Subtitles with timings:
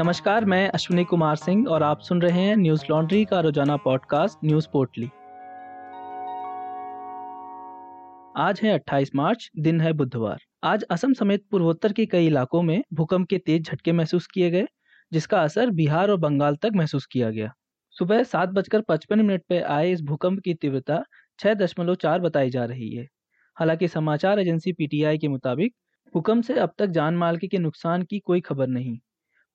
[0.00, 4.38] नमस्कार, मैं अश्विनी कुमार सिंह और आप सुन रहे हैं न्यूज़ लॉन्ड्री का रोज़ाना पॉडकास्ट,
[4.44, 5.06] न्यूज़ पोर्टली।
[8.36, 12.82] आज है 28 मार्च, दिन है बुधवार। आज असम समेत पूर्वोत्तर के कई इलाकों में
[12.92, 14.66] भूकंप के तेज झटके महसूस किए गए,
[15.12, 17.52] जिसका असर बिहार और बंगाल तक महसूस किया गया।
[17.90, 21.04] सुबह सात बजकर पचपन मिनट पर आए इस भूकंप की तीव्रता
[21.38, 23.06] छह दशमलव चार बताई जा रही है।
[23.54, 25.74] हालाँकि समाचार एजेंसी पीटीआई के मुताबिक,
[26.14, 28.98] भूकंप से अब तक जान माल के नुकसान की कोई खबर नहीं।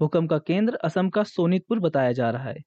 [0.00, 2.60] भूकंप का केंद्र असम का सोनितपुर बताया जा रहा है।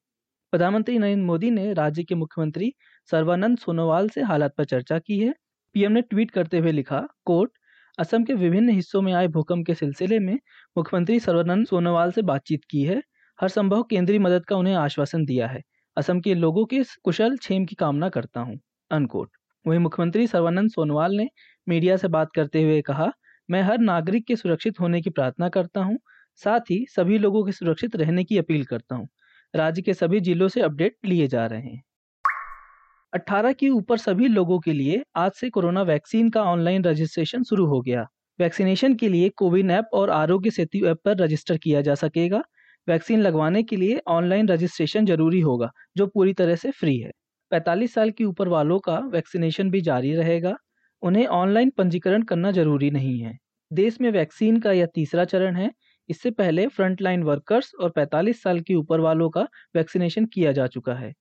[0.53, 2.71] प्रधानमंत्री नरेंद्र मोदी ने राज्य के मुख्यमंत्री
[3.09, 5.33] सर्वानंद सोनोवाल से हालात पर चर्चा की है।
[5.75, 7.51] पीएम ने ट्वीट करते हुए लिखा, कोर्ट,
[7.97, 10.37] असम के विभिन्न हिस्सों में आए भूकंप के सिलसिले में
[10.75, 13.01] मुख्यमंत्री सर्वानंद सोनोवाल से बातचीत की है।
[13.39, 15.61] हर संभव केंद्रीय मदद का उन्हें आश्वासन दिया है।
[15.97, 18.59] असम के लोगों के कुशल क्षेम की कामना करता हूँ।
[18.91, 19.29] अनकोट
[19.65, 21.27] वहीं मुख्यमंत्री सर्वानंद सोनोवाल ने
[21.67, 23.11] मीडिया से बात करते हुए कहा,
[23.49, 25.97] मैं हर नागरिक के सुरक्षित होने की प्रार्थना करता हूँ।
[26.35, 29.07] साथ ही सभी लोगों के सुरक्षित रहने की अपील करता हूँ।
[29.55, 31.83] राज्य के सभी जिलों से अपडेट लिए जा रहे हैं।
[33.13, 37.65] 18 के ऊपर सभी लोगों के लिए आज से कोरोना वैक्सीन का ऑनलाइन रजिस्ट्रेशन शुरू
[37.65, 38.07] हो गया।
[38.39, 42.41] वैक्सीनेशन के लिए कोविन ऐप और आरोग्य सेतु ऐप पर रजिस्टर किया जा सकेगा।
[42.87, 47.11] वैक्सीन लगवाने के लिए ऑनलाइन रजिस्ट्रेशन ज़रूरी होगा, जो पूरी तरह से फ्री है।
[47.51, 50.55] 45 साल के ऊपर वालों का वैक्सीनेशन भी जारी रहेगा।
[51.01, 53.37] उन्हें ऑनलाइन पंजीकरण करना ज़रूरी नहीं है।
[53.73, 55.71] देश में वैक्सीन का यह तीसरा चरण है।
[56.09, 60.93] इससे पहले फ्रंटलाइन वर्कर्स और 45 साल के ऊपर वालों का वैक्सीनेशन किया जा चुका
[60.93, 61.11] है।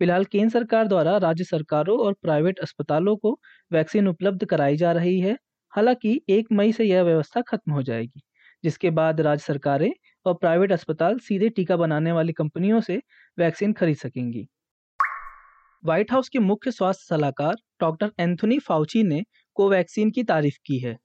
[0.00, 3.38] फ़िलहाल केंद्र सरकार द्वारा राज्य सरकारों और प्राइवेट अस्पतालों को
[3.70, 5.36] वैक्सीन उपलब्ध कराई जा रही है।
[5.72, 8.20] हालाँकि एक मई से यह व्यवस्था खत्म हो जाएगी,
[8.64, 9.90] जिसके बाद राज्य सरकारें
[10.26, 13.00] और प्राइवेट अस्पताल सीधे टीका बनाने वाली कंपनियों से
[13.38, 14.46] वैक्सीन खरीद सकेंगी।
[15.84, 19.22] व्हाइट हाउस के मुख्य स्वास्थ्य सलाहकार डॉक्टर एंथोनी फाउची ने
[19.56, 20.96] कोवैक्सीन की तारीफ़ की है।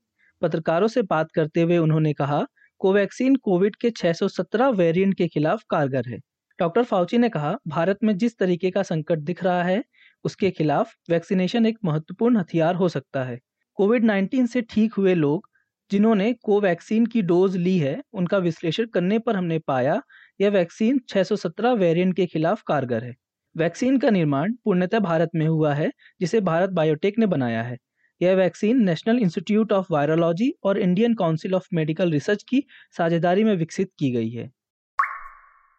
[0.42, 2.46] पत्रकारों से बात करते हुए उन्होंने कहा
[2.84, 6.18] कोवैक्सीन कोविड के 617 वेरिएंट के खिलाफ कारगर है।
[6.60, 9.84] डॉक्टर फाउची ने कहा, भारत में जिस तरीके का संकट दिख रहा है,
[10.24, 13.40] उसके खिलाफ वैक्सीनेशन एक महत्वपूर्ण हथियार हो सकता है।
[13.76, 15.50] कोविड 19 से ठीक हुए लोग,
[15.92, 20.02] जिन्होंने कोवैक्सीन की डोज ली है, उनका विश्लेषण करने पर हमने पाया,
[20.42, 23.16] यह वैक्सीन 617 वेरिएंट के खिलाफ कारगर है।
[23.58, 25.92] वैक्सीन का निर्माण पूर्णतः भारत में हुआ है,
[26.22, 27.78] जिसे भारत बायोटेक ने बनाया है।
[28.24, 32.64] यह vaccine national institute of virology और Indian council of medical research की
[32.98, 34.48] साझेदारी में विकसित की गई है।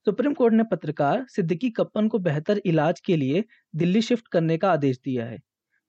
[0.06, 3.44] सुप्रीम कोर्ट ने पत्रकार सिद्दीकी कप्पन को बेहतर इलाज के लिए
[3.77, 5.38] दिल्ली शिफ्ट करने का आदेश दिया है।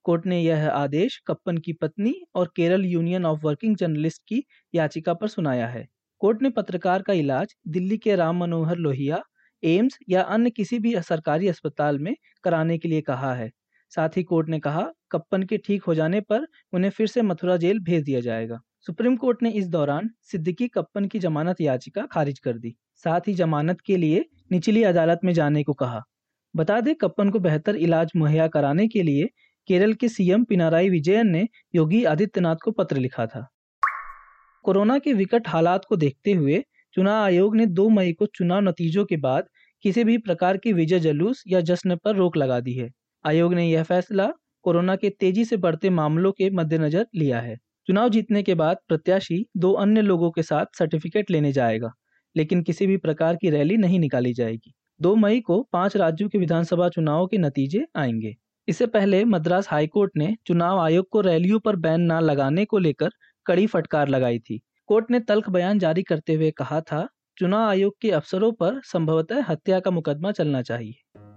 [0.06, 4.44] कोर्ट ने यह आदेश कप्पन की पत्नी और Kerala union of working journalist की
[4.76, 5.86] याचिका पर सुनाया है।
[6.22, 9.22] कोर्ट ने पत्रकार का इलाज दिल्ली के राम मनोहर लोहिया,
[9.64, 13.52] एम्स या अन्य किसी भी सरकारी अस्पताल में कराने के लिए कहा है।
[13.96, 17.58] साथ ही कोर्ट ने कहा, कप्पन के ठीक हो जाने पर उन्हें फिर से मथुरा
[17.58, 22.40] जेल भेज दिया जाएगा। सुप्रीम कोर्ट ने इस दौरान सिद्दीकी कप्पन की जमानत याचिका खारिज
[22.40, 26.02] कर दी। साथ ही जमानत के लिए निचली अदालत में जाने को कहा।
[26.56, 29.30] बता दें, कप्पन को बेहतर इलाज मुहैया कराने के लिए
[29.70, 33.48] केरल के सीएम पिनाराई विजयन ने योगी आदित्यनाथ को पत्र लिखा था।
[34.66, 36.64] कोरोना के विकट हालात को देखते हुए
[36.96, 39.48] चुनाव आयोग ने 2 मई को चुनाव नतीजों के बाद
[39.84, 42.90] किसी भी प्रकार के विजय जलूस या जश्न पर रोक लगा दी है।
[43.26, 44.28] आयोग ने यह फैसला
[44.66, 47.56] कोरोना के तेज़ी से बढ़ते मामलों के मद्देनजर लिया है।
[47.88, 51.92] चुनाव जीतने के बाद प्रत्याशी दो अन्य लोगों के साथ सर्टिफिकेट लेने जाएगा,
[52.36, 56.38] लेकिन किसी भी प्रकार की रैली नहीं निकाली जाएगी। दो मई को पाँच राज्यों के
[56.38, 58.36] विधानसभा चुनावों के नतीजे आएँगे।
[58.68, 63.10] इससे पहले मद्रास हाईकोर्ट ने चुनाव आयोग को रैलियों पर बैन न लगाने को लेकर
[63.46, 67.08] कड़ी फटकार लगाई थी। कोर्ट ने तल्ख बयान जारी करते हुए कहा था,
[67.38, 70.94] चुनाव आयोग के अफसरों पर संभवतः हत्या का मुकदमा चलना चाहिए।